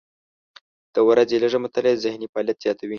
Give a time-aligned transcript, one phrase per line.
[0.93, 2.89] د ورځې لږه مطالعه ذهني فعالیت زیاتوي.